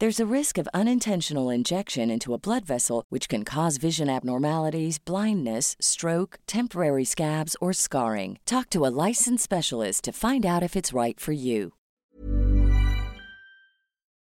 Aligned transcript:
There's 0.00 0.18
a 0.18 0.34
risk 0.34 0.56
of 0.56 0.66
unintentional 0.72 1.50
injection 1.50 2.10
into 2.10 2.32
a 2.32 2.38
blood 2.38 2.64
vessel, 2.64 3.04
which 3.10 3.28
can 3.28 3.44
cause 3.44 3.76
vision 3.76 4.08
abnormalities, 4.08 4.98
blindness, 4.98 5.76
stroke, 5.78 6.38
temporary 6.46 7.04
scabs, 7.04 7.54
or 7.60 7.74
scarring. 7.74 8.38
Talk 8.46 8.70
to 8.70 8.86
a 8.86 8.88
licensed 8.88 9.44
specialist 9.44 10.04
to 10.04 10.12
find 10.12 10.46
out 10.46 10.62
if 10.62 10.74
it's 10.74 10.94
right 10.94 11.20
for 11.20 11.32
you. 11.32 11.72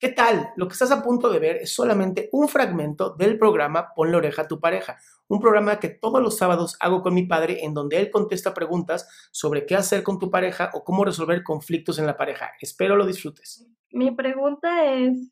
¿Qué 0.00 0.08
tal? 0.08 0.50
Lo 0.56 0.66
que 0.66 0.72
estás 0.72 0.90
a 0.90 1.00
punto 1.00 1.30
de 1.30 1.38
ver 1.38 1.58
es 1.58 1.72
solamente 1.72 2.28
un 2.32 2.48
fragmento 2.48 3.10
del 3.10 3.38
programa 3.38 3.94
Ponle 3.94 4.16
oreja 4.16 4.42
a 4.42 4.48
tu 4.48 4.58
pareja, 4.58 4.98
un 5.28 5.38
programa 5.38 5.78
que 5.78 5.90
todos 5.90 6.20
los 6.20 6.36
sábados 6.36 6.76
hago 6.80 7.02
con 7.02 7.14
mi 7.14 7.28
padre 7.28 7.64
en 7.64 7.72
donde 7.72 8.00
él 8.00 8.10
contesta 8.10 8.52
preguntas 8.52 9.06
sobre 9.30 9.64
qué 9.64 9.76
hacer 9.76 10.02
con 10.02 10.18
tu 10.18 10.28
pareja 10.28 10.72
o 10.74 10.82
cómo 10.82 11.04
resolver 11.04 11.44
conflictos 11.44 12.00
en 12.00 12.06
la 12.06 12.16
pareja. 12.16 12.50
Espero 12.60 12.96
lo 12.96 13.06
disfrutes. 13.06 13.64
Mi 13.92 14.10
pregunta 14.10 14.92
es, 14.92 15.30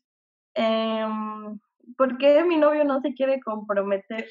em, 0.53 1.59
¿por 1.97 2.17
qué 2.17 2.43
mi 2.43 2.57
novio 2.57 2.83
no 2.83 3.01
se 3.01 3.13
quiere 3.13 3.39
comprometer? 3.41 4.27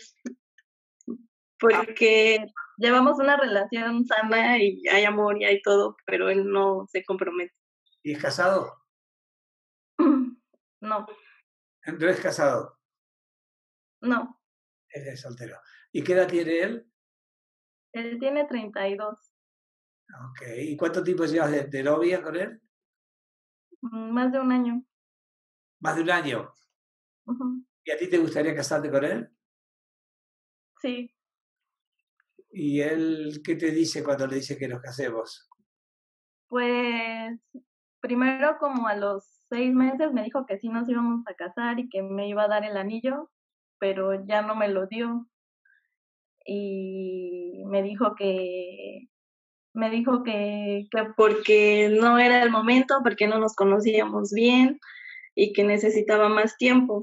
Porque 1.58 2.46
llevamos 2.78 3.18
una 3.18 3.36
relación 3.36 4.06
sana 4.06 4.58
y 4.58 4.82
hay 4.88 5.04
amor 5.04 5.40
y 5.40 5.44
hay 5.44 5.60
todo, 5.62 5.96
pero 6.06 6.30
él 6.30 6.50
no 6.50 6.86
se 6.88 7.04
compromete. 7.04 7.54
¿Y 8.02 8.12
es 8.12 8.22
casado? 8.22 8.76
No, 10.82 11.06
¿No 11.86 12.08
es 12.08 12.20
casado? 12.20 12.78
no. 14.00 14.40
Él 14.88 15.08
es 15.08 15.20
soltero. 15.20 15.58
¿Y 15.92 16.02
qué 16.02 16.14
edad 16.14 16.26
tiene 16.26 16.60
él? 16.60 16.92
Él 17.92 18.18
tiene 18.18 18.46
32, 18.46 19.18
Ok. 20.30 20.42
¿Y 20.56 20.76
cuánto 20.78 21.02
tiempo 21.04 21.26
llevas 21.26 21.50
de, 21.52 21.64
de 21.64 21.82
novia 21.82 22.22
con 22.22 22.34
él? 22.34 22.62
mm, 23.82 24.10
más 24.10 24.32
de 24.32 24.40
un 24.40 24.52
año. 24.52 24.82
Más 25.80 25.96
de 25.96 26.02
un 26.02 26.10
año. 26.10 26.54
¿Y 27.84 27.90
a 27.90 27.98
ti 27.98 28.08
te 28.08 28.18
gustaría 28.18 28.54
casarte 28.54 28.90
con 28.90 29.04
él? 29.04 29.28
Sí, 30.80 31.12
¿Y 32.52 32.80
él 32.80 33.42
qué 33.44 33.54
te 33.54 33.70
dice 33.70 34.02
cuando 34.02 34.26
le 34.26 34.36
dice 34.36 34.58
que 34.58 34.68
nos 34.68 34.80
casemos? 34.80 35.46
pues 36.48 37.38
primero 38.00 38.58
como 38.58 38.88
a 38.88 38.96
los 38.96 39.24
seis 39.48 39.72
meses 39.72 40.12
me 40.12 40.24
dijo 40.24 40.46
que 40.46 40.58
sí 40.58 40.68
nos 40.68 40.88
íbamos 40.88 41.24
a 41.28 41.34
casar 41.34 41.78
y 41.78 41.88
que 41.88 42.02
me 42.02 42.28
iba 42.28 42.42
a 42.42 42.48
dar 42.48 42.64
el 42.64 42.76
anillo, 42.76 43.30
pero 43.78 44.26
ya 44.26 44.42
no 44.42 44.56
me 44.56 44.68
lo 44.68 44.88
dio. 44.88 45.28
Y 46.44 47.62
me 47.66 47.84
dijo 47.84 48.16
que 48.16 49.08
me 49.74 49.90
dijo 49.90 50.24
que, 50.24 50.88
que 50.90 51.04
porque 51.16 51.96
no 52.00 52.18
era 52.18 52.42
el 52.42 52.50
momento, 52.50 53.00
porque 53.04 53.28
no 53.28 53.38
nos 53.38 53.54
conocíamos 53.54 54.32
bien 54.32 54.80
y 55.40 55.54
que 55.54 55.64
necesitaba 55.64 56.28
más 56.28 56.58
tiempo. 56.58 57.00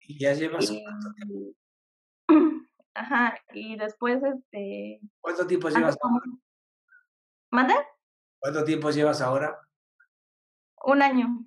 ¿Y 0.00 0.18
ya 0.18 0.34
llevas 0.34 0.70
Y- 0.70 0.84
cuánto 0.84 1.08
tiempo? 1.14 1.56
Ajá, 2.94 3.40
y 3.54 3.78
después 3.78 4.22
este 4.22 5.00
¿Cuánto 5.22 5.46
tiempo 5.46 5.70
llevas 5.70 5.96
ahora? 6.02 6.24
¿Mande? 7.50 7.74
¿Cuánto 8.38 8.62
tiempo 8.64 8.90
llevas 8.90 9.22
ahora? 9.22 9.58
Un 10.84 11.00
año. 11.00 11.46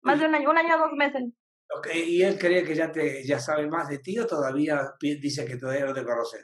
Más 0.00 0.18
de 0.18 0.24
un 0.26 0.34
año, 0.34 0.48
un 0.50 0.56
año, 0.56 0.78
dos 0.78 0.92
meses. 0.92 1.24
Ok, 1.76 1.88
¿Y 1.94 2.22
él 2.22 2.38
cree 2.38 2.64
que 2.64 2.74
ya 2.74 2.90
te 2.90 3.22
ya 3.22 3.38
sabe 3.38 3.66
más 3.68 3.86
de 3.90 3.98
ti 3.98 4.18
o 4.18 4.26
todavía 4.26 4.94
dice 4.98 5.44
que 5.44 5.58
todavía 5.58 5.84
no 5.84 5.92
te 5.92 6.04
conoce? 6.04 6.38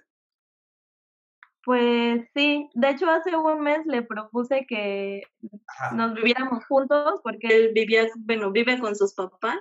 Pues 1.66 2.20
sí, 2.32 2.70
de 2.74 2.90
hecho 2.90 3.10
hace 3.10 3.36
un 3.36 3.60
mes 3.60 3.84
le 3.86 4.02
propuse 4.02 4.66
que 4.68 5.22
Ajá, 5.66 5.96
nos 5.96 6.14
viviéramos 6.14 6.64
juntos 6.66 7.20
porque 7.24 7.48
él 7.48 7.72
vivía, 7.74 8.06
bueno, 8.18 8.52
vive 8.52 8.78
con 8.78 8.94
sus 8.94 9.14
papás 9.14 9.58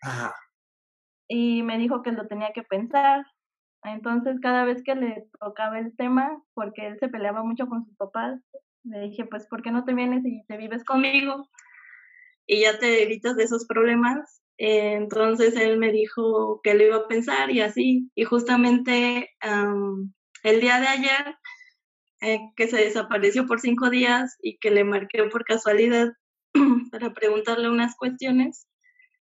ajá. 0.00 0.34
y 1.28 1.62
me 1.62 1.76
dijo 1.76 2.00
que 2.00 2.12
lo 2.12 2.26
tenía 2.26 2.54
que 2.54 2.62
pensar. 2.62 3.26
Entonces 3.84 4.40
cada 4.40 4.64
vez 4.64 4.82
que 4.82 4.94
le 4.94 5.26
tocaba 5.38 5.78
el 5.78 5.94
tema, 5.94 6.42
porque 6.54 6.86
él 6.86 6.98
se 6.98 7.08
peleaba 7.08 7.44
mucho 7.44 7.66
con 7.66 7.84
sus 7.84 7.94
papás, 7.96 8.40
le 8.84 9.00
dije, 9.00 9.26
pues, 9.26 9.46
¿por 9.46 9.62
qué 9.62 9.70
no 9.70 9.84
te 9.84 9.92
vienes 9.92 10.24
y 10.24 10.42
te 10.46 10.56
vives 10.56 10.84
conmigo? 10.84 11.50
Y 12.46 12.62
ya 12.62 12.78
te 12.78 13.02
evitas 13.02 13.36
de 13.36 13.44
esos 13.44 13.66
problemas. 13.66 14.42
Eh, 14.56 14.94
entonces 14.94 15.54
él 15.56 15.76
me 15.76 15.92
dijo 15.92 16.62
que 16.62 16.72
lo 16.72 16.82
iba 16.84 16.96
a 16.96 17.08
pensar 17.08 17.50
y 17.50 17.60
así. 17.60 18.10
Y 18.14 18.24
justamente 18.24 19.28
am, 19.40 20.14
el 20.42 20.60
día 20.60 20.80
de 20.80 20.88
ayer, 20.88 21.36
eh, 22.20 22.38
que 22.56 22.68
se 22.68 22.76
desapareció 22.76 23.46
por 23.46 23.60
cinco 23.60 23.90
días 23.90 24.36
y 24.40 24.58
que 24.58 24.70
le 24.70 24.84
marqué 24.84 25.24
por 25.24 25.44
casualidad 25.44 26.12
para 26.92 27.12
preguntarle 27.12 27.68
unas 27.68 27.96
cuestiones, 27.96 28.66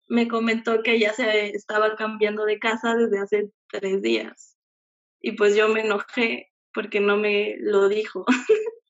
me 0.08 0.28
comentó 0.28 0.82
que 0.82 0.98
ya 0.98 1.12
se 1.12 1.48
estaba 1.48 1.96
cambiando 1.96 2.44
de 2.44 2.58
casa 2.58 2.94
desde 2.94 3.18
hace 3.18 3.50
tres 3.68 4.02
días. 4.02 4.56
Y 5.20 5.32
pues 5.32 5.56
yo 5.56 5.68
me 5.68 5.80
enojé 5.80 6.52
porque 6.72 7.00
no 7.00 7.16
me 7.16 7.56
lo 7.58 7.88
dijo. 7.88 8.24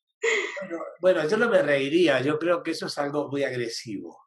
Bueno, 0.60 0.84
bueno, 1.00 1.28
yo 1.28 1.36
no 1.36 1.48
me 1.48 1.62
reiría, 1.62 2.20
yo 2.20 2.36
creo 2.38 2.62
que 2.62 2.72
eso 2.72 2.86
es 2.86 2.98
algo 2.98 3.28
muy 3.28 3.44
agresivo 3.44 4.18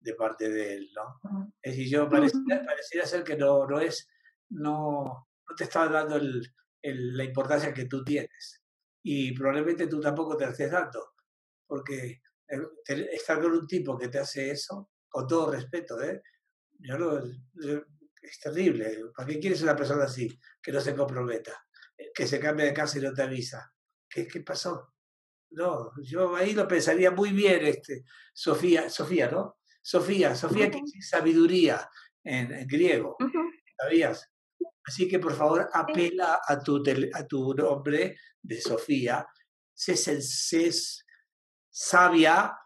de 0.00 0.14
parte 0.14 0.48
de 0.48 0.74
él, 0.74 0.90
¿no? 0.92 1.52
Es 1.62 1.76
decir, 1.76 1.88
yo 1.88 2.08
pareciera, 2.08 2.64
pareciera 2.64 3.06
ser 3.06 3.22
que 3.22 3.36
no, 3.36 3.64
no 3.66 3.78
es, 3.78 4.08
no, 4.48 5.28
no 5.48 5.56
te 5.56 5.64
está 5.64 5.86
dando 5.88 6.16
el, 6.16 6.52
el- 6.82 7.16
la 7.16 7.24
importancia 7.24 7.72
que 7.74 7.86
tú 7.86 8.04
tienes. 8.04 8.62
Y 9.02 9.32
probablemente 9.32 9.86
tú 9.86 10.00
tampoco 10.00 10.36
te 10.36 10.44
la 10.44 10.50
estés 10.52 10.70
dando, 10.70 11.14
porque 11.66 12.20
eh, 12.48 13.08
estar 13.12 13.40
con 13.40 13.52
un 13.52 13.66
tipo 13.66 13.96
que 13.96 14.08
te 14.08 14.18
hace 14.18 14.50
eso, 14.50 14.90
con 15.08 15.26
todo 15.26 15.52
respeto, 15.52 16.02
¿eh? 16.02 16.22
Yo 16.78 16.98
no, 16.98 17.20
yo- 17.54 17.82
es 18.22 18.38
terrible. 18.40 18.98
¿Para 19.16 19.28
qué 19.28 19.40
quieres 19.40 19.62
una 19.62 19.74
persona 19.76 20.04
así, 20.04 20.28
que 20.62 20.72
no 20.72 20.80
se 20.80 20.94
comprometa, 20.94 21.52
eh, 21.96 22.10
que 22.14 22.26
se 22.26 22.38
cambie 22.40 22.66
de 22.66 22.74
casa 22.74 22.98
y 22.98 23.02
no 23.02 23.12
te 23.14 23.22
avisa? 23.22 23.72
¿Qué, 24.08 24.26
qué 24.26 24.40
pasó? 24.42 24.94
No, 25.52 25.90
yo 26.02 26.36
ahí 26.36 26.52
lo 26.52 26.68
pensaría 26.68 27.10
muy 27.10 27.30
bien, 27.32 27.64
este, 27.66 28.04
Sofía, 28.34 28.88
Sofía, 28.90 29.30
¿no? 29.30 29.58
Sofía, 29.82 30.34
Sofía, 30.36 30.70
que 30.70 30.78
es 30.98 31.08
sabiduría 31.08 31.88
en, 32.22 32.52
en 32.52 32.66
griego. 32.66 33.16
¿sabías? 33.78 34.30
Así 34.84 35.08
que 35.08 35.18
por 35.18 35.34
favor 35.34 35.68
apela 35.72 36.40
a 36.46 36.58
tu, 36.58 36.82
a 37.14 37.26
tu 37.26 37.54
nombre 37.54 38.16
de 38.42 38.60
Sofía, 38.60 39.26
sé, 39.74 39.96
sé, 39.96 40.70
sabia 41.70 42.56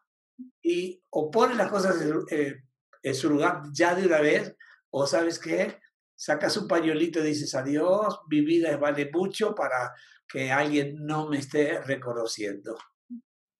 y 0.62 1.02
o 1.10 1.30
pones 1.30 1.56
las 1.56 1.70
cosas 1.70 1.96
en, 2.30 3.14
su 3.14 3.28
lugar 3.28 3.62
ya 3.72 3.94
de 3.94 4.06
una 4.06 4.20
vez, 4.20 4.56
o 4.90 5.06
sabes 5.06 5.38
qué, 5.38 5.78
sacas 6.14 6.56
un 6.56 6.66
pañuelito 6.66 7.20
y 7.20 7.24
dices 7.24 7.54
adiós, 7.54 8.20
mi 8.30 8.40
vida 8.40 8.76
vale 8.76 9.10
mucho 9.12 9.54
para 9.54 9.92
que 10.26 10.50
alguien 10.50 10.96
no 11.04 11.28
me 11.28 11.38
esté 11.38 11.80
reconociendo. 11.82 12.76